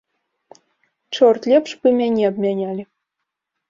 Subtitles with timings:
[1.15, 2.83] Чорт, лепш бы мяне абмянялі.